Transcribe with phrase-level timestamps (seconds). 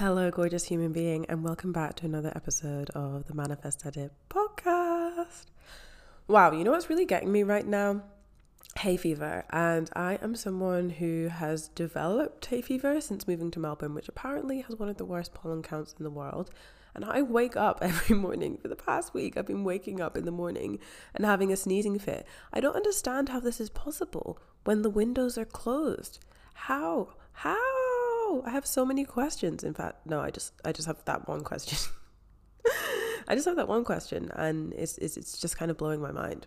[0.00, 5.44] Hello, gorgeous human being, and welcome back to another episode of the Manifest Edit podcast.
[6.26, 8.04] Wow, you know what's really getting me right now?
[8.78, 13.92] Hay fever, and I am someone who has developed hay fever since moving to Melbourne,
[13.92, 16.48] which apparently has one of the worst pollen counts in the world.
[16.94, 19.36] And I wake up every morning for the past week.
[19.36, 20.78] I've been waking up in the morning
[21.14, 22.26] and having a sneezing fit.
[22.54, 26.20] I don't understand how this is possible when the windows are closed.
[26.54, 27.10] How?
[27.32, 27.79] How?
[28.32, 29.64] Oh, I have so many questions.
[29.64, 31.76] In fact, no, I just I just have that one question.
[33.28, 36.12] I just have that one question, and it's, it's it's just kind of blowing my
[36.12, 36.46] mind.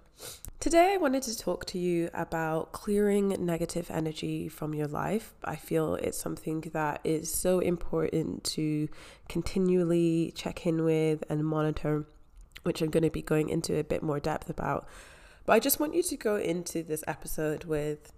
[0.62, 5.34] Today, I wanted to talk to you about clearing negative energy from your life.
[5.44, 8.88] I feel it's something that is so important to
[9.28, 12.06] continually check in with and monitor,
[12.64, 14.88] which I'm going to be going into a bit more depth about.
[15.46, 18.14] But I just want you to go into this episode with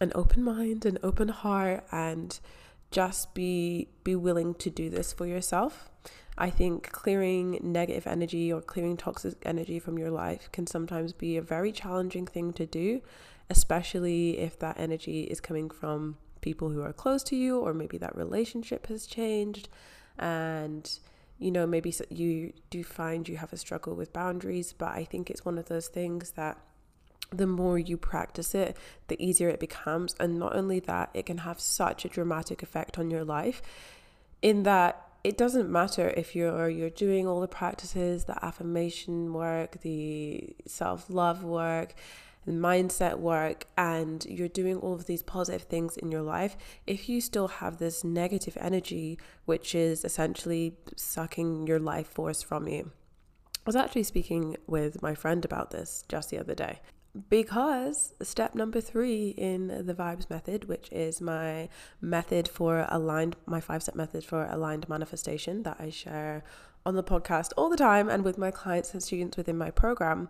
[0.00, 2.40] an open mind, an open heart, and
[2.94, 5.90] just be be willing to do this for yourself.
[6.38, 11.36] I think clearing negative energy or clearing toxic energy from your life can sometimes be
[11.36, 13.02] a very challenging thing to do,
[13.50, 17.98] especially if that energy is coming from people who are close to you or maybe
[17.98, 19.68] that relationship has changed
[20.18, 20.98] and
[21.38, 25.30] you know maybe you do find you have a struggle with boundaries but i think
[25.30, 26.58] it's one of those things that
[27.30, 28.76] the more you practice it,
[29.08, 30.14] the easier it becomes.
[30.20, 33.62] And not only that, it can have such a dramatic effect on your life
[34.42, 39.80] in that it doesn't matter if you're you're doing all the practices, the affirmation work,
[39.80, 41.94] the self-love work,
[42.44, 47.08] the mindset work and you're doing all of these positive things in your life, if
[47.08, 52.90] you still have this negative energy which is essentially sucking your life force from you.
[53.56, 56.80] I was actually speaking with my friend about this just the other day
[57.28, 61.68] because step number three in the vibes method which is my
[62.00, 66.42] method for aligned my five step method for aligned manifestation that i share
[66.86, 70.28] on the podcast all the time and with my clients and students within my program.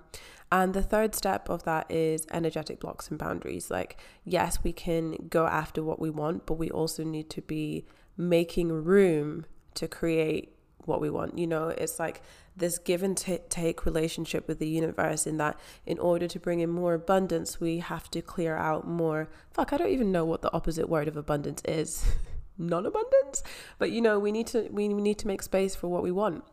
[0.53, 3.71] And the third step of that is energetic blocks and boundaries.
[3.71, 7.87] Like yes we can go after what we want but we also need to be
[8.17, 10.54] making room to create
[10.87, 12.23] what we want you know it's like
[12.57, 16.61] this give and t- take relationship with the universe in that in order to bring
[16.61, 20.43] in more abundance we have to clear out more fuck i don't even know what
[20.43, 22.05] the opposite word of abundance is
[22.59, 23.43] non-abundance
[23.79, 26.45] but you know we need to we need to make space for what we want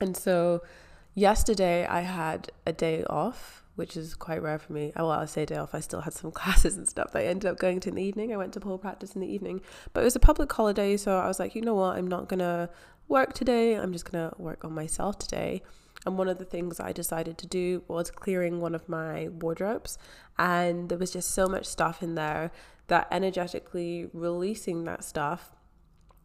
[0.00, 0.62] and so
[1.14, 4.92] yesterday i had a day off which is quite rare for me.
[4.94, 5.74] Well, I say day off.
[5.74, 7.12] I still had some classes and stuff.
[7.14, 8.32] I ended up going to in the evening.
[8.32, 9.60] I went to pole practice in the evening,
[9.92, 11.96] but it was a public holiday, so I was like, you know what?
[11.96, 12.68] I'm not gonna
[13.08, 13.74] work today.
[13.74, 15.62] I'm just going to work on myself today.
[16.04, 19.98] And one of the things I decided to do was clearing one of my wardrobes.
[20.38, 22.50] And there was just so much stuff in there
[22.88, 25.52] that energetically releasing that stuff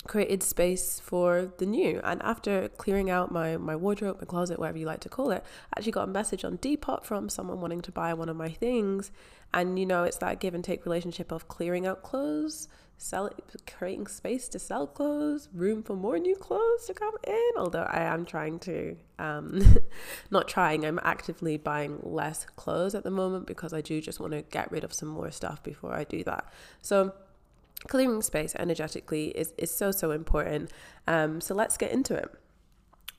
[0.07, 1.99] created space for the new.
[2.03, 5.43] And after clearing out my, my wardrobe, my closet, whatever you like to call it,
[5.73, 8.49] I actually got a message on Depop from someone wanting to buy one of my
[8.49, 9.11] things.
[9.53, 13.29] And you know, it's that give and take relationship of clearing out clothes, sell
[13.77, 17.51] creating space to sell clothes, room for more new clothes to come in.
[17.55, 19.61] Although I am trying to, um,
[20.31, 24.33] not trying, I'm actively buying less clothes at the moment because I do just want
[24.33, 26.51] to get rid of some more stuff before I do that.
[26.81, 27.13] So
[27.87, 30.71] clearing space energetically is, is so, so important.
[31.07, 32.29] Um, so let's get into it.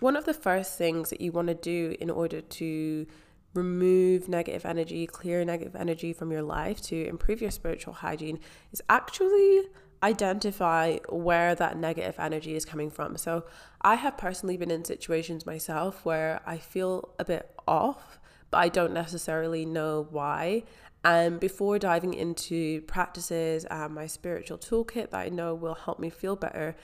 [0.00, 3.06] One of the first things that you want to do in order to
[3.54, 8.38] remove negative energy, clear negative energy from your life to improve your spiritual hygiene
[8.72, 9.62] is actually
[10.03, 13.16] identify where that negative energy is coming from.
[13.16, 13.45] So,
[13.80, 18.68] I have personally been in situations myself where I feel a bit off, but I
[18.68, 20.65] don't necessarily know why.
[21.04, 26.10] And before diving into practices and my spiritual toolkit that I know will help me
[26.10, 26.77] feel better,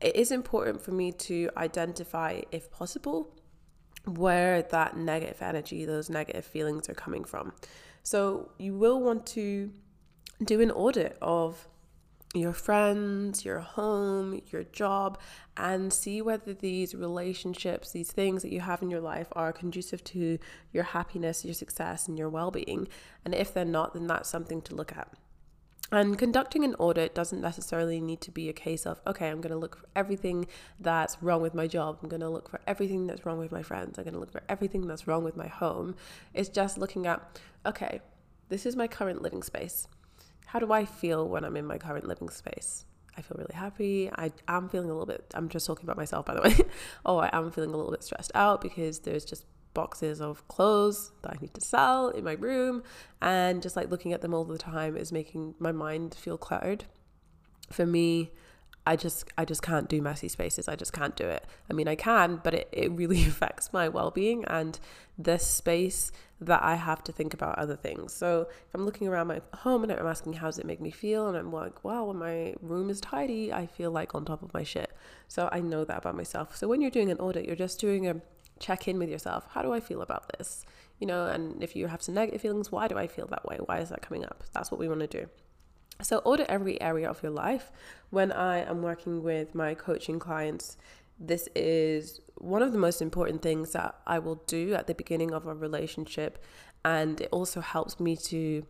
[0.00, 3.34] it is important for me to identify, if possible,
[4.16, 7.52] where that negative energy, those negative feelings are coming from.
[8.02, 9.70] So you will want to
[10.44, 11.68] do an audit of
[12.34, 15.18] your friends, your home, your job,
[15.56, 20.04] and see whether these relationships, these things that you have in your life are conducive
[20.04, 20.38] to
[20.72, 22.86] your happiness, your success, and your well being.
[23.24, 25.08] And if they're not, then that's something to look at.
[25.90, 29.52] And conducting an audit doesn't necessarily need to be a case of, okay, I'm going
[29.52, 30.46] to look for everything
[30.78, 31.98] that's wrong with my job.
[32.02, 33.98] I'm going to look for everything that's wrong with my friends.
[33.98, 35.96] I'm going to look for everything that's wrong with my home.
[36.34, 38.00] It's just looking at, okay,
[38.50, 39.88] this is my current living space.
[40.46, 42.84] How do I feel when I'm in my current living space?
[43.16, 44.10] I feel really happy.
[44.14, 46.56] I am feeling a little bit, I'm just talking about myself, by the way.
[47.06, 49.44] oh, I am feeling a little bit stressed out because there's just
[49.78, 52.82] boxes of clothes that I need to sell in my room.
[53.22, 56.84] And just like looking at them all the time is making my mind feel cluttered.
[57.70, 58.32] For me,
[58.84, 60.66] I just I just can't do messy spaces.
[60.66, 61.44] I just can't do it.
[61.70, 64.80] I mean I can, but it, it really affects my well-being and
[65.16, 66.10] this space
[66.40, 68.12] that I have to think about other things.
[68.12, 70.90] So if I'm looking around my home and I'm asking how does it make me
[70.90, 74.42] feel and I'm like, wow, when my room is tidy, I feel like on top
[74.42, 74.90] of my shit.
[75.28, 76.56] So I know that about myself.
[76.56, 78.16] So when you're doing an audit, you're just doing a
[78.60, 79.46] check in with yourself.
[79.50, 80.64] How do I feel about this?
[80.98, 83.58] You know, and if you have some negative feelings, why do I feel that way?
[83.64, 84.44] Why is that coming up?
[84.52, 85.28] That's what we want to do.
[86.02, 87.70] So, audit every area of your life.
[88.10, 90.76] When I am working with my coaching clients,
[91.18, 95.32] this is one of the most important things that I will do at the beginning
[95.32, 96.44] of a relationship.
[96.84, 98.64] And it also helps me to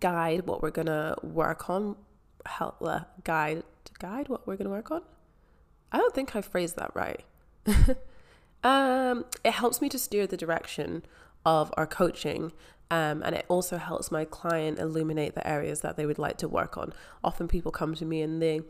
[0.00, 1.96] guide what we're going to work on,
[2.44, 3.62] help uh, guide,
[3.98, 5.02] guide what we're going to work on.
[5.90, 7.24] I don't think I phrased that right.
[8.64, 11.04] Um, it helps me to steer the direction
[11.44, 12.52] of our coaching.
[12.90, 16.48] Um, and it also helps my client illuminate the areas that they would like to
[16.48, 16.92] work on.
[17.22, 18.62] Often people come to me and they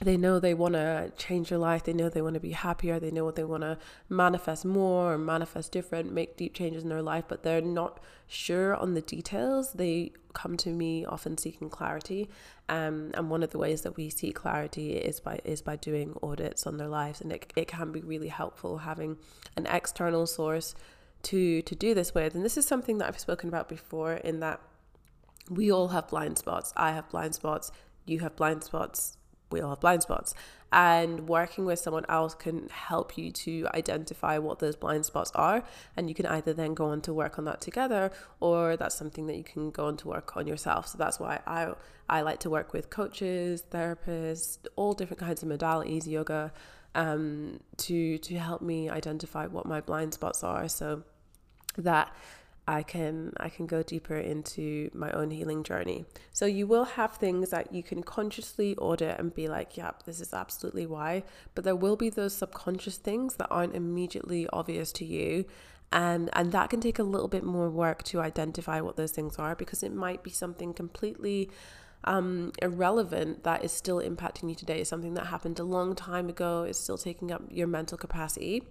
[0.00, 2.98] they know they want to change their life they know they want to be happier
[2.98, 6.88] they know what they want to manifest more or manifest different make deep changes in
[6.88, 9.72] their life but they're not sure on the details.
[9.72, 12.28] They come to me often seeking clarity
[12.68, 16.16] um, and one of the ways that we seek clarity is by is by doing
[16.22, 19.16] audits on their lives and it, it can be really helpful having
[19.56, 20.74] an external source
[21.22, 22.34] to to do this with.
[22.34, 24.60] And this is something that I've spoken about before in that
[25.48, 27.70] we all have blind spots I have blind spots
[28.06, 29.16] you have blind spots
[29.50, 30.34] we all have blind spots.
[30.72, 35.62] And working with someone else can help you to identify what those blind spots are.
[35.96, 38.10] And you can either then go on to work on that together,
[38.40, 40.88] or that's something that you can go on to work on yourself.
[40.88, 41.74] So that's why I
[42.08, 46.52] I like to work with coaches, therapists, all different kinds of modalities, yoga,
[46.96, 50.68] um, to to help me identify what my blind spots are.
[50.68, 51.04] So
[51.76, 52.12] that
[52.66, 56.06] I can I can go deeper into my own healing journey.
[56.32, 60.20] So you will have things that you can consciously order and be like, yep, this
[60.20, 61.24] is absolutely why.
[61.54, 65.44] But there will be those subconscious things that aren't immediately obvious to you.
[65.92, 69.36] And and that can take a little bit more work to identify what those things
[69.36, 71.50] are because it might be something completely
[72.04, 74.84] um, irrelevant that is still impacting you today.
[74.84, 78.62] Something that happened a long time ago is still taking up your mental capacity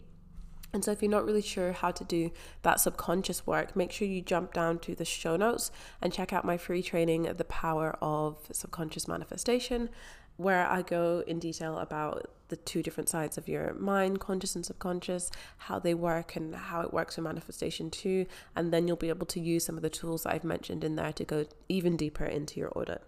[0.74, 2.32] and so, if you're not really sure how to do
[2.64, 5.72] that subconscious work, make sure you jump down to the show notes
[6.02, 9.90] and check out my free training, The Power of Subconscious Manifestation,
[10.36, 14.66] where I go in detail about the two different sides of your mind, conscious and
[14.66, 18.26] subconscious, how they work and how it works with manifestation too.
[18.56, 20.96] And then you'll be able to use some of the tools that I've mentioned in
[20.96, 23.04] there to go even deeper into your audit.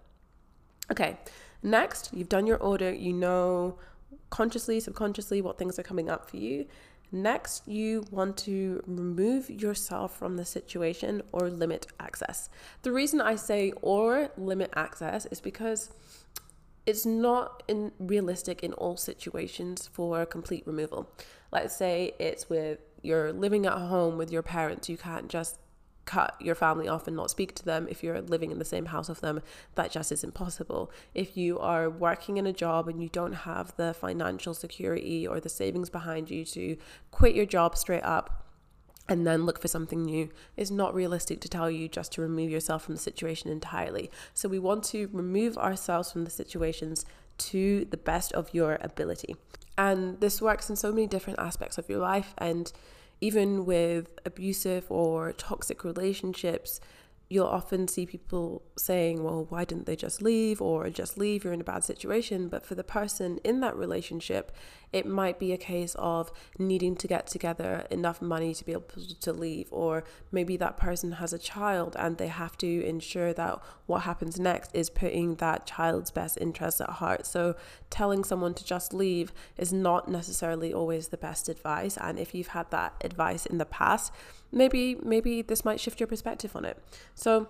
[0.91, 1.17] Okay,
[1.63, 3.79] next, you've done your audit, you know
[4.29, 6.65] consciously, subconsciously what things are coming up for you.
[7.11, 12.49] Next, you want to remove yourself from the situation or limit access.
[12.81, 15.91] The reason I say or limit access is because
[16.85, 21.09] it's not in realistic in all situations for complete removal.
[21.51, 25.59] Let's say it's with you're living at home with your parents, you can't just
[26.05, 28.85] cut your family off and not speak to them if you're living in the same
[28.85, 29.41] house of them
[29.75, 30.91] that just isn't possible.
[31.13, 35.39] If you are working in a job and you don't have the financial security or
[35.39, 36.77] the savings behind you to
[37.11, 38.45] quit your job straight up
[39.07, 42.49] and then look for something new is not realistic to tell you just to remove
[42.49, 44.09] yourself from the situation entirely.
[44.33, 47.05] So we want to remove ourselves from the situations
[47.37, 49.35] to the best of your ability.
[49.77, 52.71] And this works in so many different aspects of your life and
[53.21, 56.79] even with abusive or toxic relationships,
[57.27, 60.61] you'll often see people saying, well, why didn't they just leave?
[60.61, 62.49] Or just leave, you're in a bad situation.
[62.49, 64.51] But for the person in that relationship,
[64.93, 68.85] it might be a case of needing to get together enough money to be able
[69.19, 69.67] to leave.
[69.71, 74.39] Or maybe that person has a child and they have to ensure that what happens
[74.39, 77.25] next is putting that child's best interests at heart.
[77.25, 77.55] So
[77.89, 81.97] telling someone to just leave is not necessarily always the best advice.
[81.97, 84.13] And if you've had that advice in the past,
[84.51, 86.77] maybe maybe this might shift your perspective on it.
[87.13, 87.47] So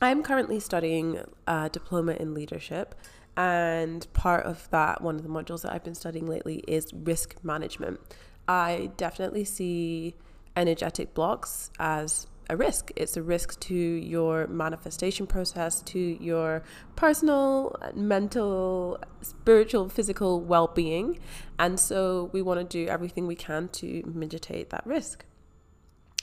[0.00, 2.94] I'm currently studying a diploma in leadership
[3.36, 7.36] and part of that one of the modules that I've been studying lately is risk
[7.42, 8.00] management.
[8.48, 10.14] I definitely see
[10.56, 12.90] energetic blocks as a risk.
[12.96, 16.62] It's a risk to your manifestation process, to your
[16.96, 21.18] personal, mental, spiritual, physical well being.
[21.58, 25.24] And so we want to do everything we can to mitigate that risk.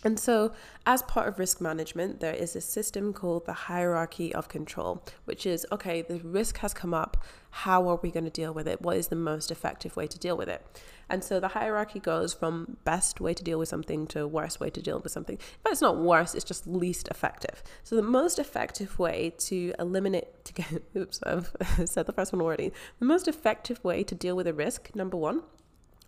[0.06, 0.52] And so,
[0.86, 5.48] as part of risk management, there is a system called the hierarchy of control, which
[5.48, 7.18] is okay, the risk has come up.
[7.50, 8.84] How are we going to deal with it?
[8.84, 10.64] What is the most effective way to deal with it?
[11.10, 14.70] And so, the hierarchy goes from best way to deal with something to worst way
[14.70, 15.40] to deal with something.
[15.64, 17.64] But it's not worse, it's just least effective.
[17.84, 21.50] So, the most effective way to eliminate, to get, oops, I've
[21.86, 22.72] said the first one already.
[23.00, 25.42] The most effective way to deal with a risk, number one,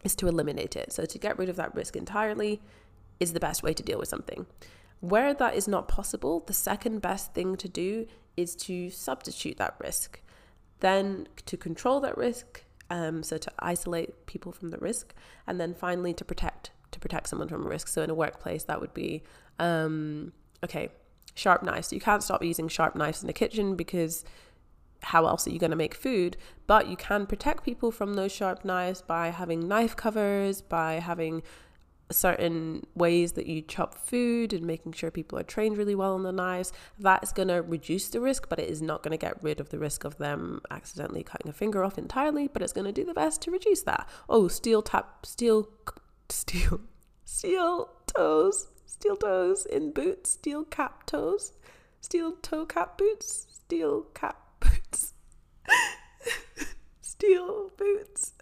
[0.03, 0.93] is to eliminate it.
[0.93, 2.61] So, to get rid of that risk entirely
[3.19, 4.45] is the best way to deal with something.
[4.99, 9.75] Where that is not possible, the second best thing to do is to substitute that
[9.79, 10.21] risk.
[10.79, 15.13] Then to control that risk, um, so to isolate people from the risk,
[15.45, 17.89] and then finally to protect to protect someone from risk.
[17.89, 19.23] So in a workplace, that would be
[19.59, 20.31] um,
[20.63, 20.89] okay,
[21.33, 21.91] sharp knives.
[21.91, 24.23] You can't stop using sharp knives in the kitchen because
[25.01, 26.37] how else are you going to make food?
[26.65, 31.43] But you can protect people from those sharp knives by having knife covers, by having
[32.11, 36.23] certain ways that you chop food and making sure people are trained really well on
[36.23, 39.17] the knives that is going to reduce the risk but it is not going to
[39.17, 42.73] get rid of the risk of them accidentally cutting a finger off entirely but it's
[42.73, 44.07] going to do the best to reduce that.
[44.29, 45.69] Oh steel tap steel
[46.29, 46.81] steel
[47.25, 51.53] steel toes steel toes in boots steel cap toes
[51.99, 55.13] steel toe cap boots steel cap boots
[57.01, 58.33] steel boots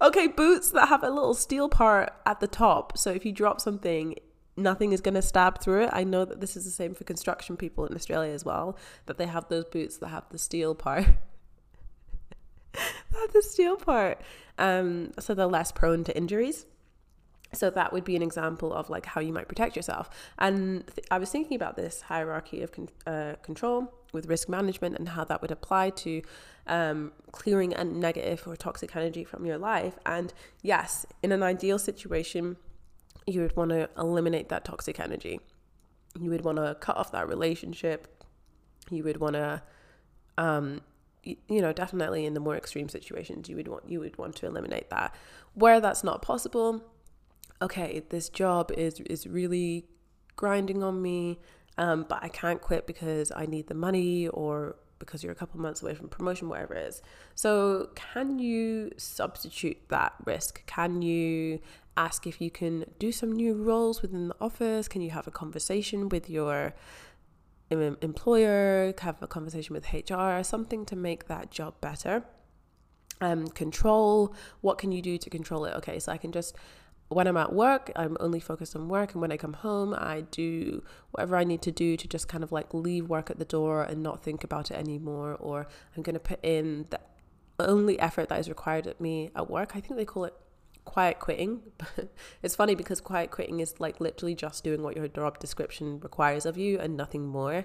[0.00, 2.96] Okay, boots that have a little steel part at the top.
[2.98, 4.16] So if you drop something,
[4.56, 5.90] nothing is going to stab through it.
[5.92, 9.18] I know that this is the same for construction people in Australia as well, that
[9.18, 11.06] they have those boots that have the steel part.
[13.32, 14.20] the steel part.
[14.58, 16.66] Um, so they're less prone to injuries.
[17.52, 20.08] So that would be an example of like how you might protect yourself.
[20.38, 24.98] And th- I was thinking about this hierarchy of con- uh, control with risk management
[24.98, 26.22] and how that would apply to
[26.66, 29.98] um, clearing a negative or toxic energy from your life.
[30.06, 32.56] And yes, in an ideal situation,
[33.26, 35.40] you would want to eliminate that toxic energy.
[36.18, 38.24] You would want to cut off that relationship.
[38.90, 39.62] You would want to,
[40.38, 40.80] um,
[41.22, 44.36] you, you know, definitely in the more extreme situations, you would want you would want
[44.36, 45.14] to eliminate that.
[45.54, 46.82] Where that's not possible,
[47.62, 49.86] okay, this job is is really
[50.36, 51.38] grinding on me,
[51.80, 55.58] um, but I can't quit because I need the money or because you're a couple
[55.58, 57.00] months away from promotion, whatever it is.
[57.34, 60.64] So, can you substitute that risk?
[60.66, 61.58] Can you
[61.96, 64.88] ask if you can do some new roles within the office?
[64.88, 66.74] Can you have a conversation with your
[67.70, 68.92] employer?
[68.98, 70.42] Have a conversation with HR?
[70.42, 72.24] Something to make that job better.
[73.22, 74.34] Um, control.
[74.60, 75.74] What can you do to control it?
[75.76, 76.54] Okay, so I can just
[77.10, 79.12] when I'm at work, I'm only focused on work.
[79.12, 82.44] And when I come home, I do whatever I need to do to just kind
[82.44, 85.36] of like leave work at the door and not think about it anymore.
[85.40, 87.00] Or I'm going to put in the
[87.58, 89.72] only effort that is required of me at work.
[89.74, 90.34] I think they call it
[90.84, 91.62] quiet quitting.
[92.44, 96.46] it's funny because quiet quitting is like literally just doing what your job description requires
[96.46, 97.64] of you and nothing more.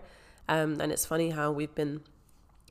[0.50, 2.02] Um, and it's funny how we've been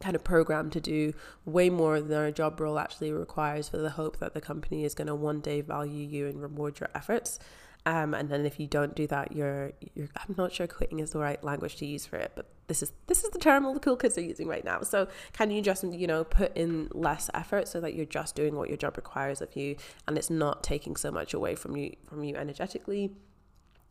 [0.00, 3.90] kind of programmed to do way more than our job role actually requires for the
[3.90, 7.38] hope that the company is going to one day value you and reward your efforts.
[7.86, 11.10] Um, and then if you don't do that, you're you're I'm not sure quitting is
[11.10, 13.74] the right language to use for it, but this is this is the term all
[13.74, 14.80] the cool kids are using right now.
[14.82, 18.56] So can you just you know put in less effort so that you're just doing
[18.56, 19.76] what your job requires of you,
[20.08, 23.12] and it's not taking so much away from you from you energetically?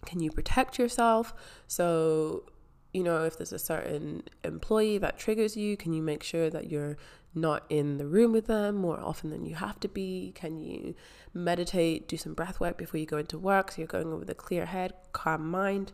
[0.08, 1.34] Can you protect yourself?
[1.68, 2.46] So
[2.94, 6.70] you know, if there's a certain employee that triggers you, can you make sure that
[6.70, 6.96] you're
[7.36, 10.32] not in the room with them more often than you have to be?
[10.36, 10.94] Can you
[11.34, 14.30] meditate, do some breath work before you go into work so you're going in with
[14.30, 15.92] a clear head, calm mind?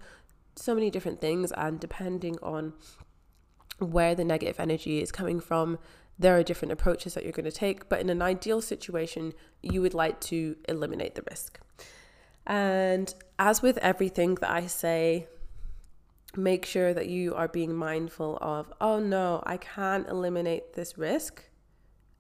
[0.58, 2.74] So many different things, and depending on
[3.78, 5.80] where the negative energy is coming from,
[6.18, 7.88] there are different approaches that you're going to take.
[7.88, 11.62] But in an ideal situation, you would like to eliminate the risk.
[12.46, 15.28] And as with everything that I say,
[16.36, 21.44] make sure that you are being mindful of, oh no, I can't eliminate this risk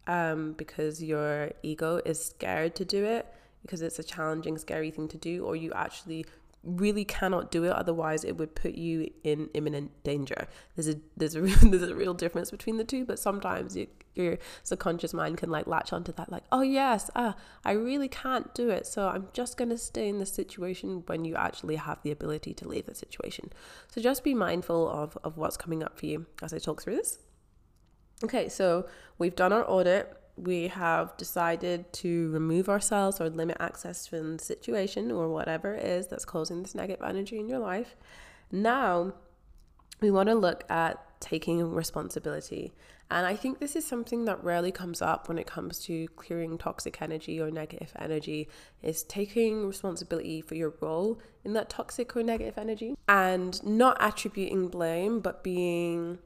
[0.07, 3.27] um, because your ego is scared to do it
[3.61, 6.25] because it's a challenging, scary thing to do, or you actually
[6.63, 10.47] really cannot do it otherwise it would put you in imminent danger.
[10.75, 14.37] There's a there's a there's a real difference between the two but sometimes you, your
[14.63, 18.69] subconscious mind can like latch onto that like oh yes ah i really can't do
[18.69, 22.11] it so i'm just going to stay in this situation when you actually have the
[22.11, 23.51] ability to leave the situation.
[23.87, 26.97] So just be mindful of of what's coming up for you as i talk through
[26.97, 27.19] this.
[28.23, 28.85] Okay so
[29.17, 34.43] we've done our audit we have decided to remove ourselves or limit access from the
[34.43, 37.95] situation or whatever it is that's causing this negative energy in your life.
[38.51, 39.13] Now,
[40.01, 42.71] we want to look at taking responsibility.
[43.11, 46.57] And I think this is something that rarely comes up when it comes to clearing
[46.57, 48.47] toxic energy or negative energy
[48.83, 54.67] is taking responsibility for your role in that toxic or negative energy and not attributing
[54.67, 56.19] blame but being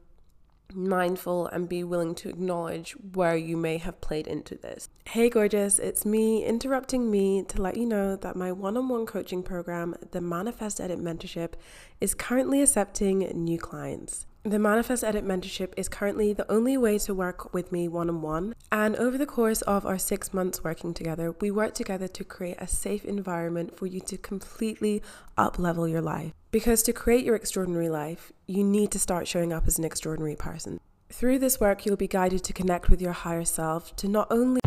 [0.72, 4.88] mindful and be willing to acknowledge where you may have played into this.
[5.06, 9.06] Hey, gorgeous, it's me interrupting me to let you know that my one on one
[9.06, 11.54] coaching program, the Manifest Edit Mentorship,
[12.00, 14.26] is currently accepting new clients.
[14.46, 18.20] The Manifest Edit mentorship is currently the only way to work with me one on
[18.20, 18.54] one.
[18.70, 22.58] And over the course of our six months working together, we work together to create
[22.60, 25.02] a safe environment for you to completely
[25.38, 26.34] up level your life.
[26.54, 30.36] Because to create your extraordinary life, you need to start showing up as an extraordinary
[30.36, 30.78] person.
[31.10, 34.60] Through this work, you'll be guided to connect with your higher self to not only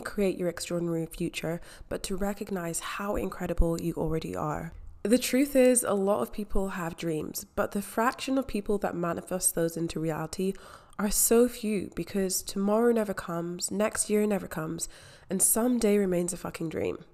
[0.00, 4.72] create your extraordinary future, but to recognize how incredible you already are.
[5.02, 8.96] The truth is, a lot of people have dreams, but the fraction of people that
[8.96, 10.54] manifest those into reality
[10.98, 14.88] are so few because tomorrow never comes, next year never comes,
[15.28, 17.04] and someday remains a fucking dream.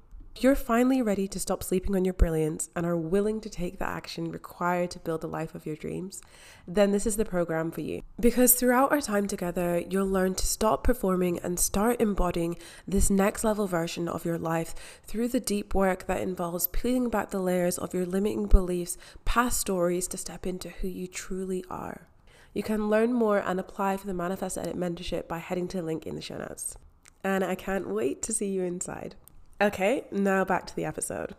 [0.40, 3.86] You're finally ready to stop sleeping on your brilliance and are willing to take the
[3.86, 6.22] action required to build the life of your dreams,
[6.66, 8.00] then this is the program for you.
[8.18, 12.56] Because throughout our time together, you'll learn to stop performing and start embodying
[12.88, 17.28] this next level version of your life through the deep work that involves peeling back
[17.28, 22.08] the layers of your limiting beliefs, past stories to step into who you truly are.
[22.54, 25.82] You can learn more and apply for the Manifest Edit mentorship by heading to the
[25.82, 26.78] link in the show notes.
[27.22, 29.16] And I can't wait to see you inside.
[29.62, 31.34] Okay, now back to the episode.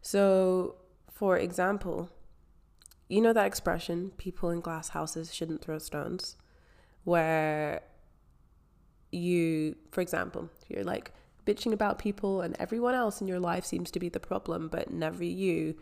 [0.00, 0.76] So,
[1.10, 2.08] for example,
[3.08, 6.36] you know that expression, people in glass houses shouldn't throw stones,
[7.02, 7.82] where
[9.10, 11.12] you, for example, you're like
[11.44, 14.92] bitching about people and everyone else in your life seems to be the problem, but
[14.92, 15.74] never you.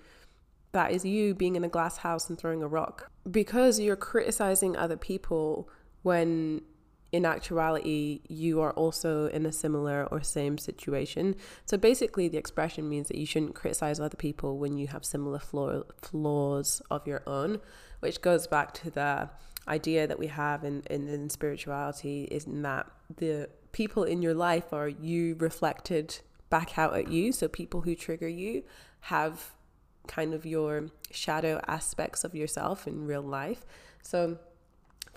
[0.73, 3.11] That is you being in a glass house and throwing a rock.
[3.31, 5.69] Because you're criticizing other people
[6.03, 6.63] when
[7.13, 11.37] in actuality, you are also in a similar or same situation.
[11.65, 15.39] So basically, the expression means that you shouldn't criticize other people when you have similar
[15.39, 17.61] flaw- flaws of your own,
[18.01, 19.31] which goes back to the
[19.69, 24.73] idea that we have in, in, in spirituality is that the people in your life
[24.73, 27.33] are you reflected back out at you.
[27.33, 28.63] So people who trigger you
[29.01, 29.53] have
[30.07, 33.65] kind of your shadow aspects of yourself in real life.
[34.03, 34.39] So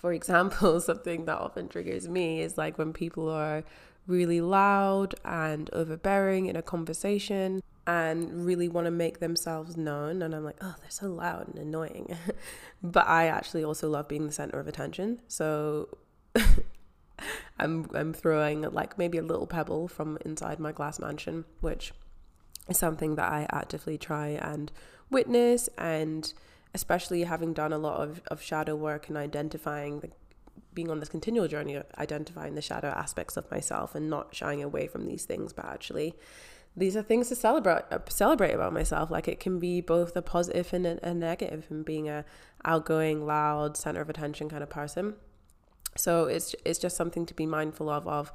[0.00, 3.62] for example, something that often triggers me is like when people are
[4.06, 10.22] really loud and overbearing in a conversation and really want to make themselves known.
[10.22, 12.16] And I'm like, oh, they're so loud and annoying.
[12.82, 15.20] but I actually also love being the center of attention.
[15.28, 15.88] So
[17.58, 21.92] I'm, I'm throwing like maybe a little pebble from inside my glass mansion, which
[22.68, 24.72] is something that I actively try and
[25.10, 26.32] witness and
[26.74, 30.10] especially having done a lot of, of shadow work and identifying the
[30.72, 34.62] being on this continual journey of identifying the shadow aspects of myself and not shying
[34.62, 36.14] away from these things but actually
[36.76, 39.10] these are things to celebrate uh, celebrate about myself.
[39.10, 42.24] Like it can be both a positive and a, a negative and being a
[42.64, 45.14] outgoing loud center of attention kind of person.
[45.96, 48.32] So it's it's just something to be mindful of of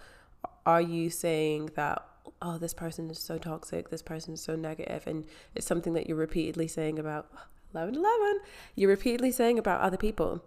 [0.66, 2.06] are you saying that
[2.42, 5.08] oh this person is so toxic this person is so negative?
[5.08, 7.32] And it's something that you're repeatedly saying about
[7.76, 8.40] 11 11
[8.76, 10.44] you're repeatedly saying about other people.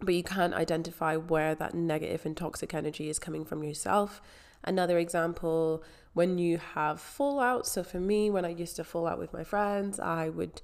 [0.00, 4.20] But you can't identify where that negative and toxic energy is coming from yourself.
[4.64, 5.82] Another example
[6.14, 9.44] when you have fallout so for me when i used to fall out with my
[9.44, 10.60] friends i would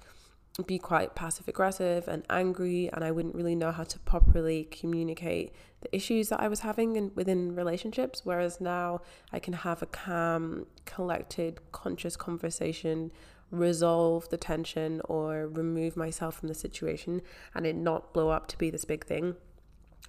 [0.66, 5.52] be quite passive aggressive and angry and i wouldn't really know how to properly communicate
[5.80, 9.00] the issues that i was having in, within relationships whereas now
[9.32, 13.10] i can have a calm collected conscious conversation
[13.50, 17.22] resolve the tension or remove myself from the situation
[17.54, 19.34] and it not blow up to be this big thing.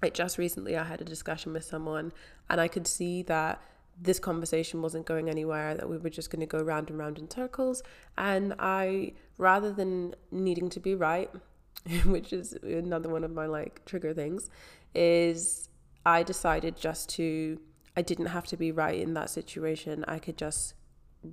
[0.02, 2.12] Like just recently, I had a discussion with someone
[2.48, 3.62] and I could see that
[4.00, 7.18] this conversation wasn't going anywhere, that we were just going to go round and round
[7.18, 7.82] in circles.
[8.16, 11.30] And I, rather than needing to be right,
[12.06, 14.48] which is another one of my like trigger things,
[14.94, 15.68] is
[16.06, 17.60] I decided just to,
[17.96, 20.04] I didn't have to be right in that situation.
[20.08, 20.74] I could just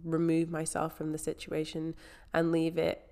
[0.03, 1.95] remove myself from the situation
[2.33, 3.03] and leave it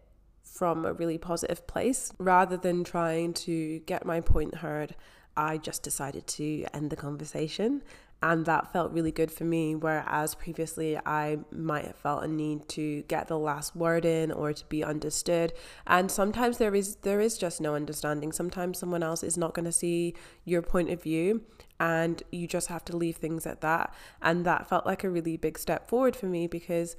[0.43, 4.95] from a really positive place rather than trying to get my point heard.
[5.37, 7.83] I just decided to end the conversation
[8.25, 12.67] and that felt really good for me whereas previously i might have felt a need
[12.67, 15.53] to get the last word in or to be understood.
[15.87, 18.31] And sometimes there is there is just no understanding.
[18.31, 21.43] Sometimes someone else is not going to see your point of view
[21.79, 23.93] and you just have to leave things at that.
[24.21, 26.95] And that felt like a really big step forward for me because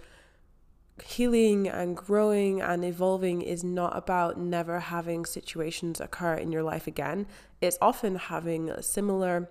[1.05, 6.87] healing and growing and evolving is not about never having situations occur in your life
[6.87, 7.27] again.
[7.61, 9.51] It's often having similar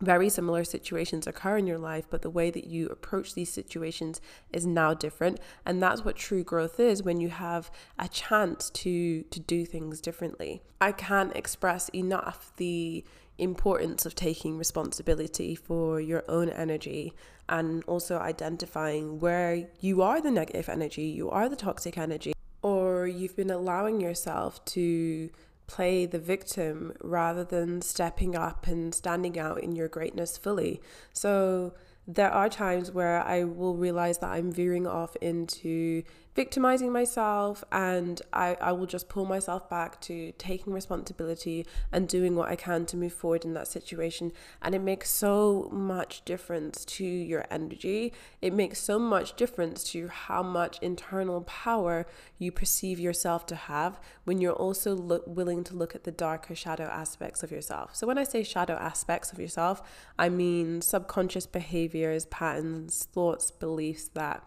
[0.00, 4.20] very similar situations occur in your life, but the way that you approach these situations
[4.52, 5.40] is now different.
[5.64, 10.00] And that's what true growth is when you have a chance to to do things
[10.00, 10.62] differently.
[10.80, 13.04] I can't express enough the
[13.38, 17.12] importance of taking responsibility for your own energy
[17.48, 22.32] and also identifying where you are the negative energy, you are the toxic energy,
[22.62, 25.30] or you've been allowing yourself to
[25.66, 30.80] play the victim rather than stepping up and standing out in your greatness fully.
[31.12, 31.74] So
[32.06, 36.04] there are times where I will realize that I'm veering off into
[36.36, 42.36] victimizing myself and I, I will just pull myself back to taking responsibility and doing
[42.36, 44.32] what I can to move forward in that situation.
[44.60, 48.12] And it makes so much difference to your energy.
[48.42, 52.06] It makes so much difference to how much internal power
[52.38, 56.54] you perceive yourself to have when you're also look, willing to look at the darker
[56.54, 57.96] shadow aspects of yourself.
[57.96, 59.80] So when I say shadow aspects of yourself,
[60.18, 64.46] I mean subconscious behaviors, patterns, thoughts, beliefs that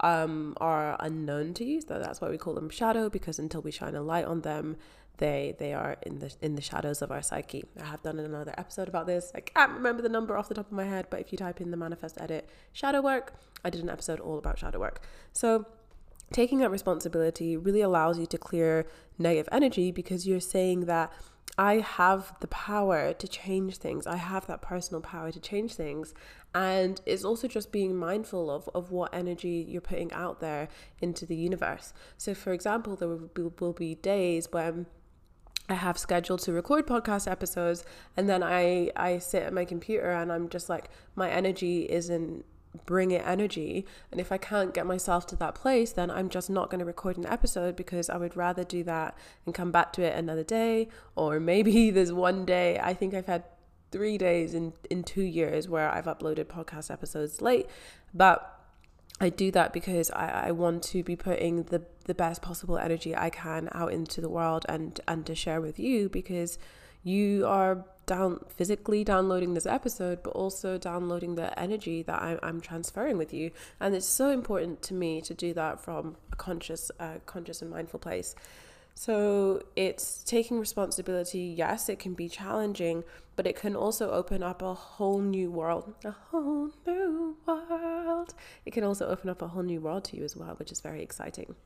[0.00, 1.80] um, are unknown to you.
[1.80, 4.76] So that's why we call them shadow because until we shine a light on them,
[5.18, 7.64] they they are in the in the shadows of our psyche.
[7.80, 9.30] I have done another episode about this.
[9.34, 11.60] I can't remember the number off the top of my head, but if you type
[11.60, 15.02] in the manifest edit shadow work, I did an episode all about shadow work.
[15.32, 15.66] So
[16.32, 18.86] taking that responsibility really allows you to clear
[19.18, 21.12] negative energy because you're saying that
[21.56, 24.06] I have the power to change things.
[24.06, 26.14] I have that personal power to change things.
[26.54, 30.68] And it's also just being mindful of, of what energy you're putting out there
[31.00, 31.92] into the universe.
[32.16, 34.86] So, for example, there will be, will be days when
[35.68, 37.84] I have scheduled to record podcast episodes,
[38.16, 42.44] and then I, I sit at my computer and I'm just like, my energy isn't
[42.86, 43.86] bring it energy.
[44.10, 46.84] And if I can't get myself to that place, then I'm just not going to
[46.84, 50.44] record an episode because I would rather do that and come back to it another
[50.44, 50.88] day.
[51.16, 53.44] Or maybe there's one day, I think I've had
[53.90, 57.66] three days in, in two years where I've uploaded podcast episodes late.
[58.12, 58.50] But
[59.20, 63.14] I do that because I, I want to be putting the, the best possible energy
[63.14, 66.58] I can out into the world and, and to share with you because
[67.04, 72.60] you are down physically downloading this episode, but also downloading the energy that I'm, I'm
[72.60, 73.50] transferring with you.
[73.80, 77.70] And it's so important to me to do that from a conscious, uh, conscious and
[77.70, 78.34] mindful place.
[78.94, 81.40] So it's taking responsibility.
[81.40, 83.02] Yes, it can be challenging,
[83.36, 85.94] but it can also open up a whole new world.
[86.04, 88.34] A whole new world.
[88.64, 90.80] It can also open up a whole new world to you as well, which is
[90.80, 91.56] very exciting.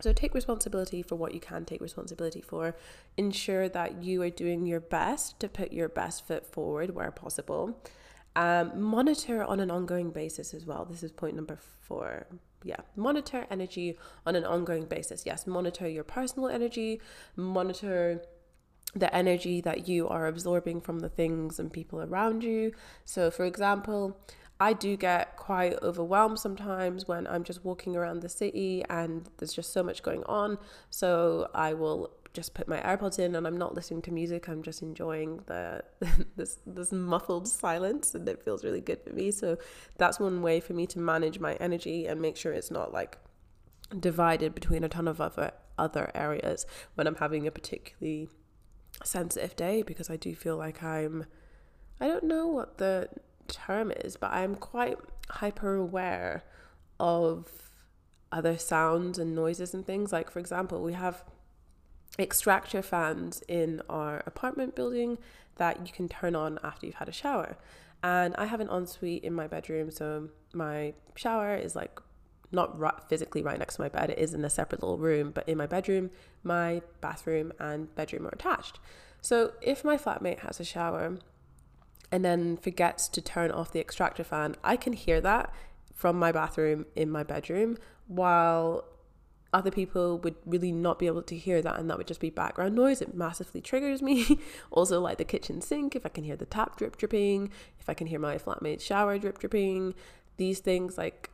[0.00, 2.76] So take responsibility for what you can take responsibility for.
[3.16, 7.80] Ensure that you are doing your best to put your best foot forward where possible.
[8.36, 10.84] Um, monitor on an ongoing basis as well.
[10.84, 12.26] This is point number four.
[12.64, 15.24] Yeah, monitor energy on an ongoing basis.
[15.24, 17.00] Yes, monitor your personal energy,
[17.36, 18.22] monitor
[18.94, 22.72] the energy that you are absorbing from the things and people around you.
[23.04, 24.18] So, for example,
[24.60, 29.52] I do get quite overwhelmed sometimes when I'm just walking around the city and there's
[29.52, 30.58] just so much going on.
[30.90, 34.48] So I will just put my AirPods in and I'm not listening to music.
[34.48, 35.82] I'm just enjoying the
[36.36, 39.30] this this muffled silence and it feels really good for me.
[39.32, 39.58] So
[39.98, 43.18] that's one way for me to manage my energy and make sure it's not like
[43.98, 46.64] divided between a ton of other other areas
[46.94, 48.28] when I'm having a particularly
[49.02, 51.26] sensitive day because I do feel like I'm
[52.00, 53.08] I don't know what the
[53.48, 56.44] term is, but I'm quite hyper aware
[57.00, 57.48] of
[58.30, 60.12] other sounds and noises and things.
[60.12, 61.24] Like, for example, we have
[62.18, 65.18] extractor fans in our apartment building
[65.56, 67.56] that you can turn on after you've had a shower.
[68.02, 72.00] And I have an ensuite in my bedroom, so my shower is like
[72.52, 74.10] not right, physically right next to my bed.
[74.10, 76.10] It is in a separate little room, but in my bedroom,
[76.42, 78.78] my bathroom and bedroom are attached.
[79.20, 81.16] So if my flatmate has a shower
[82.14, 85.52] and then forgets to turn off the extractor fan, I can hear that
[85.92, 88.84] from my bathroom in my bedroom while
[89.52, 92.30] other people would really not be able to hear that and that would just be
[92.30, 93.02] background noise.
[93.02, 94.38] It massively triggers me.
[94.70, 97.50] Also like the kitchen sink if i can hear the tap drip dripping
[97.80, 99.94] if i can hear my flatmate's shower drip dripping
[100.36, 101.30] these things like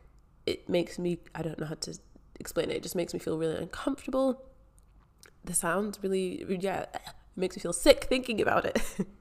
[0.47, 1.99] it makes me i don't know how to
[2.39, 2.77] explain it.
[2.77, 4.43] It just makes me feel really uncomfortable.
[5.45, 6.87] The sounds really yeah
[7.37, 8.83] makes me feel sick thinking about it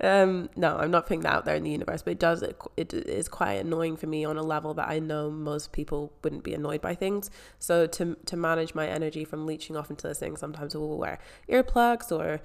[0.00, 2.56] um, no, I'm not putting that out there in the universe, but it does, it,
[2.76, 6.44] it is quite annoying for me on a level that I know most people wouldn't
[6.44, 7.30] be annoyed by things.
[7.58, 11.18] So to, to manage my energy from leeching off into this thing, sometimes we'll wear
[11.48, 12.40] earplugs or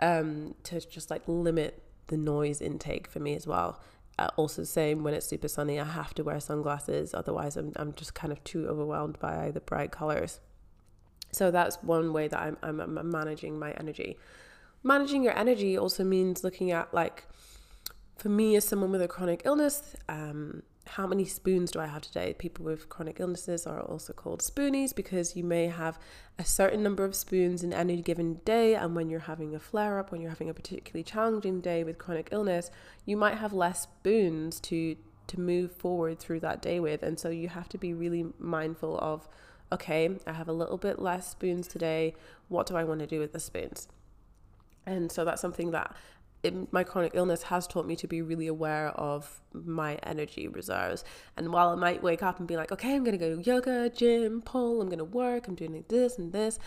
[0.00, 3.80] um, to just like limit the noise intake for me as well.
[4.18, 7.12] Uh, also, same when it's super sunny, I have to wear sunglasses.
[7.12, 10.40] Otherwise, I'm, I'm just kind of too overwhelmed by the bright colors.
[11.32, 14.16] So that's one way that I'm, I'm, I'm managing my energy.
[14.82, 17.26] Managing your energy also means looking at like,
[18.16, 22.02] for me as someone with a chronic illness, um, how many spoons do I have
[22.02, 22.34] today?
[22.38, 25.98] People with chronic illnesses are also called spoonies because you may have
[26.38, 28.74] a certain number of spoons in any given day.
[28.74, 31.98] And when you're having a flare up, when you're having a particularly challenging day with
[31.98, 32.70] chronic illness,
[33.04, 37.02] you might have less spoons to to move forward through that day with.
[37.02, 39.26] And so you have to be really mindful of,
[39.72, 42.14] okay, I have a little bit less spoons today.
[42.46, 43.88] What do I want to do with the spoons?
[44.86, 45.94] And so that's something that
[46.42, 51.04] it, my chronic illness has taught me to be really aware of my energy reserves.
[51.36, 54.42] And while I might wake up and be like, okay, I'm to go yoga, gym,
[54.42, 56.58] pole, I'm to work, I'm doing this and this,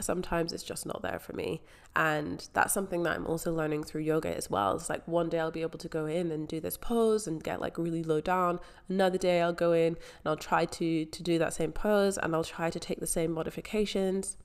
[0.00, 1.62] sometimes it's just not there for me.
[1.96, 4.76] And that's something that I'm also learning through yoga as well.
[4.76, 7.42] It's like one day I'll be able to go in and do this pose and
[7.42, 8.60] get like really low down.
[8.88, 12.34] Another day I'll go in and I'll try to to do that same pose and
[12.34, 14.36] I'll try to take the same modifications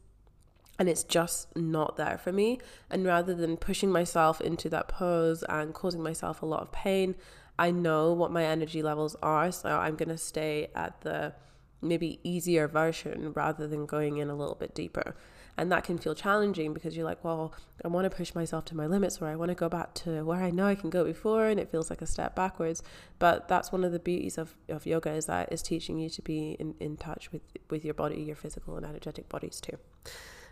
[0.77, 2.59] and it's just not there for me.
[2.89, 7.15] And rather than pushing myself into that pose and causing myself a lot of pain,
[7.57, 9.51] I know what my energy levels are.
[9.51, 11.33] So I'm going to stay at the
[11.81, 15.15] maybe easier version rather than going in a little bit deeper.
[15.57, 18.75] And that can feel challenging because you're like, well, I want to push myself to
[18.75, 21.05] my limits or I want to go back to where I know I can go
[21.05, 22.83] before and it feels like a step backwards.
[23.19, 26.21] But that's one of the beauties of, of yoga is that it's teaching you to
[26.21, 29.77] be in, in touch with, with your body, your physical and energetic bodies too.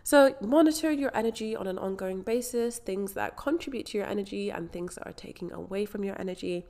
[0.06, 4.70] So, monitor your energy on an ongoing basis, things that contribute to your energy and
[4.70, 6.66] things that are taking away from your energy.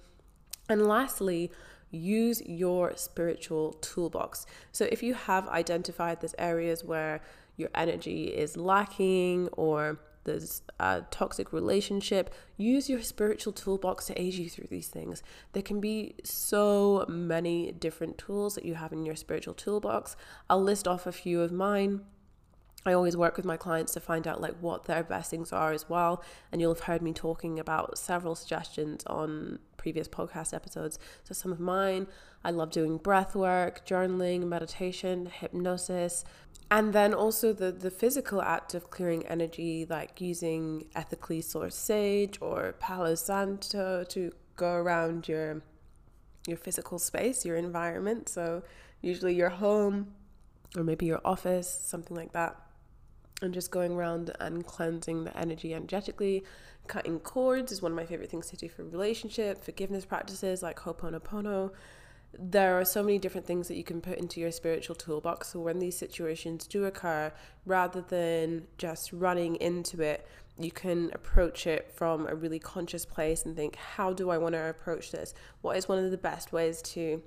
[0.68, 1.50] And lastly,
[1.90, 4.46] use your spiritual toolbox.
[4.70, 7.22] So, if you have identified these areas where
[7.56, 14.34] your energy is lacking or there's a toxic relationship, use your spiritual toolbox to aid
[14.34, 15.24] you through these things.
[15.54, 20.16] There can be so many different tools that you have in your spiritual toolbox.
[20.48, 22.02] I'll list off a few of mine.
[22.86, 25.72] I always work with my clients to find out like what their best things are
[25.72, 26.22] as well.
[26.52, 30.98] And you'll have heard me talking about several suggestions on previous podcast episodes.
[31.22, 32.06] So some of mine,
[32.44, 36.24] I love doing breath work, journaling, meditation, hypnosis,
[36.70, 42.38] and then also the the physical act of clearing energy, like using ethically sourced sage
[42.40, 45.62] or Palo Santo to go around your
[46.46, 48.28] your physical space, your environment.
[48.28, 48.62] So
[49.00, 50.14] usually your home
[50.76, 52.60] or maybe your office, something like that
[53.44, 56.44] and just going around and cleansing the energy energetically.
[56.86, 60.80] Cutting cords is one of my favorite things to do for relationship, forgiveness practices like
[60.80, 61.70] Ho'oponopono.
[62.36, 65.48] There are so many different things that you can put into your spiritual toolbox.
[65.48, 67.32] So when these situations do occur,
[67.64, 70.26] rather than just running into it,
[70.58, 74.54] you can approach it from a really conscious place and think, how do I want
[74.54, 75.34] to approach this?
[75.62, 77.22] What is one of the best ways to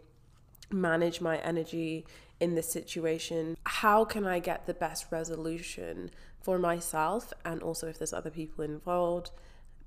[0.71, 2.05] manage my energy
[2.39, 3.57] in this situation?
[3.65, 7.33] How can I get the best resolution for myself?
[7.45, 9.31] And also, if there's other people involved,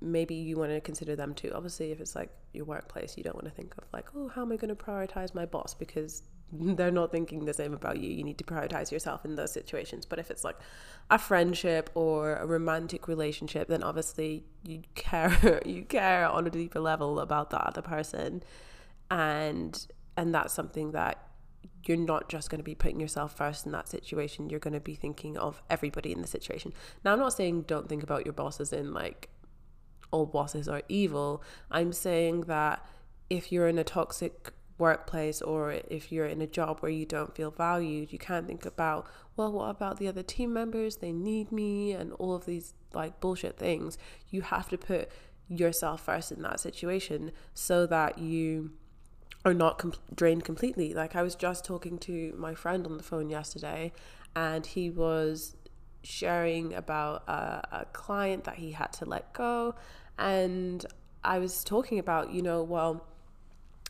[0.01, 1.51] maybe you want to consider them too.
[1.53, 4.41] Obviously, if it's like your workplace, you don't want to think of like, oh, how
[4.41, 5.73] am I going to prioritize my boss?
[5.73, 8.09] Because they're not thinking the same about you.
[8.09, 10.05] You need to prioritize yourself in those situations.
[10.05, 10.57] But if it's like
[11.09, 16.79] a friendship or a romantic relationship, then obviously you care you care on a deeper
[16.79, 18.43] level about the other person.
[19.09, 21.27] And and that's something that
[21.85, 24.49] you're not just going to be putting yourself first in that situation.
[24.49, 26.73] You're going to be thinking of everybody in the situation.
[27.03, 29.29] Now, I'm not saying don't think about your bosses in like
[30.11, 31.43] all bosses are evil.
[31.69, 32.85] I'm saying that
[33.29, 37.35] if you're in a toxic workplace or if you're in a job where you don't
[37.35, 40.97] feel valued, you can't think about, well, what about the other team members?
[40.97, 43.97] They need me and all of these like bullshit things.
[44.29, 45.09] You have to put
[45.47, 48.71] yourself first in that situation so that you
[49.43, 50.93] are not com- drained completely.
[50.93, 53.91] Like I was just talking to my friend on the phone yesterday,
[54.35, 55.55] and he was
[56.03, 59.75] sharing about a, a client that he had to let go,
[60.17, 60.85] and
[61.23, 63.05] I was talking about, you know, well,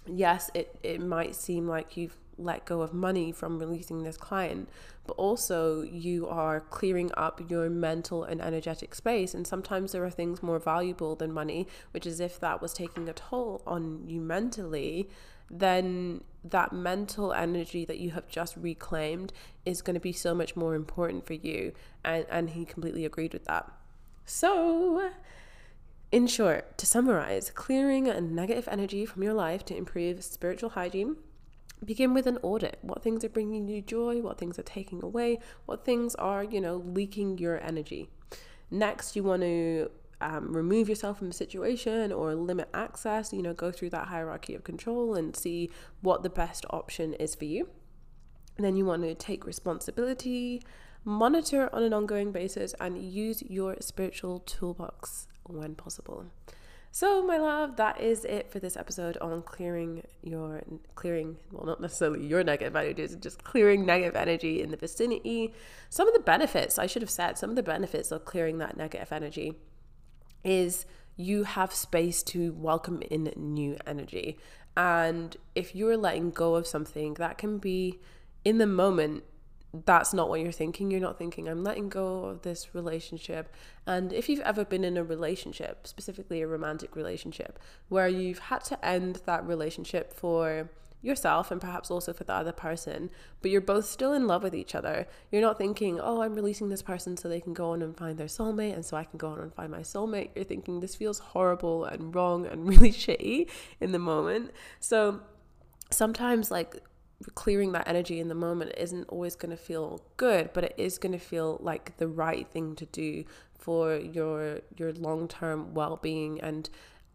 [0.05, 4.69] yes, it it might seem like you've let go of money from releasing this client,
[5.05, 9.33] but also you are clearing up your mental and energetic space.
[9.33, 13.07] And sometimes there are things more valuable than money, which is if that was taking
[13.07, 15.09] a toll on you mentally,
[15.51, 19.31] then that mental energy that you have just reclaimed
[19.65, 21.73] is going to be so much more important for you.
[22.03, 23.71] And, and he completely agreed with that.
[24.25, 25.11] So,
[26.11, 31.17] in short, to summarize, clearing a negative energy from your life to improve spiritual hygiene
[31.83, 35.39] begin with an audit what things are bringing you joy what things are taking away
[35.65, 38.07] what things are you know leaking your energy
[38.69, 39.89] next you want to
[40.21, 44.55] um, remove yourself from a situation or limit access you know go through that hierarchy
[44.55, 45.69] of control and see
[46.01, 47.69] what the best option is for you
[48.57, 50.61] and then you want to take responsibility
[51.03, 56.25] monitor on an ongoing basis and use your spiritual toolbox when possible
[56.93, 60.61] so, my love, that is it for this episode on clearing your
[60.95, 65.53] clearing, well, not necessarily your negative energy, just clearing negative energy in the vicinity.
[65.89, 68.75] Some of the benefits, I should have said, some of the benefits of clearing that
[68.75, 69.55] negative energy
[70.43, 74.37] is you have space to welcome in new energy.
[74.75, 77.99] And if you're letting go of something, that can be
[78.43, 79.23] in the moment
[79.85, 80.91] that's not what you're thinking.
[80.91, 83.53] You're not thinking, I'm letting go of this relationship.
[83.85, 88.63] And if you've ever been in a relationship, specifically a romantic relationship, where you've had
[88.65, 90.69] to end that relationship for
[91.01, 93.09] yourself and perhaps also for the other person,
[93.41, 96.69] but you're both still in love with each other, you're not thinking, oh, I'm releasing
[96.69, 99.17] this person so they can go on and find their soulmate and so I can
[99.17, 100.29] go on and find my soulmate.
[100.35, 104.51] You're thinking, this feels horrible and wrong and really shitty in the moment.
[104.79, 105.21] So
[105.89, 106.81] sometimes, like,
[107.35, 110.97] clearing that energy in the moment isn't always going to feel good but it is
[110.97, 113.23] going to feel like the right thing to do
[113.57, 116.69] for your your long-term well-being and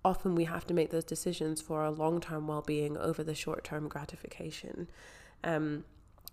[0.06, 4.88] often we have to make those decisions for our long-term well-being over the short-term gratification.
[5.42, 5.84] Um,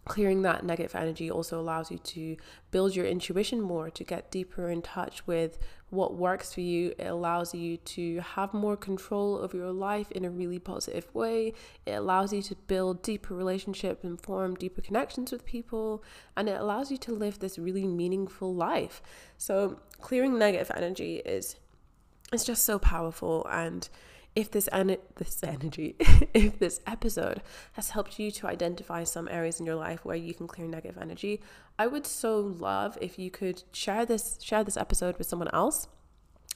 [0.05, 2.37] clearing that negative energy also allows you to
[2.71, 5.57] build your intuition more to get deeper in touch with
[5.89, 6.93] what works for you.
[6.99, 11.53] It allows you to have more control over your life in a really positive way.
[11.87, 16.03] It allows you to build deeper relationships and form deeper connections with people.
[16.37, 19.01] And it allows you to live this really meaningful life.
[19.37, 21.55] So clearing negative energy is
[22.33, 23.89] it's just so powerful and
[24.35, 25.95] if this en- this energy,
[26.33, 27.41] if this episode
[27.73, 30.97] has helped you to identify some areas in your life where you can clear negative
[30.99, 31.41] energy,
[31.77, 35.87] I would so love if you could share this share this episode with someone else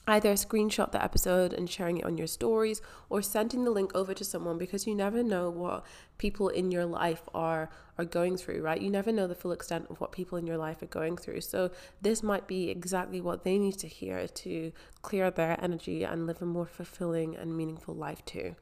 [0.07, 4.13] either screenshot the episode and sharing it on your stories or sending the link over
[4.13, 5.85] to someone because you never know what
[6.17, 8.81] people in your life are are going through right?
[8.81, 11.41] You never know the full extent of what people in your life are going through.
[11.41, 16.25] So this might be exactly what they need to hear to clear their energy and
[16.25, 18.55] live a more fulfilling and meaningful life too.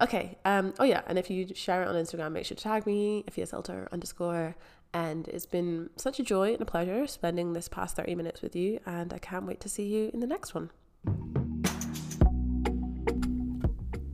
[0.00, 3.24] Okay um oh yeah and Efia share it on instagram make sure to tag me
[3.26, 3.44] if you
[3.92, 4.56] underscore
[4.92, 8.56] and it's been such a joy and a pleasure spending this past 30 minutes with
[8.56, 10.70] you, and I can't wait to see you in the next one.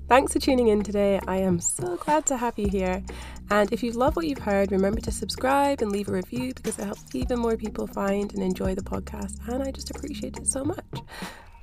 [0.09, 1.19] Thanks for tuning in today.
[1.27, 3.03] I am so glad to have you here.
[3.51, 6.79] And if you love what you've heard, remember to subscribe and leave a review because
[6.79, 9.39] it helps even more people find and enjoy the podcast.
[9.49, 10.85] And I just appreciate it so much.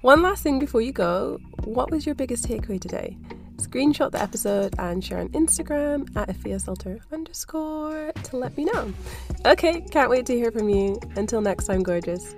[0.01, 3.17] One last thing before you go what was your biggest takeaway today?
[3.63, 6.59] Screenshot the episode and share on Instagram at Efia
[7.11, 8.93] underscore to let me know.
[9.45, 10.99] Okay, can't wait to hear from you.
[11.15, 12.35] Until next time, gorgeous.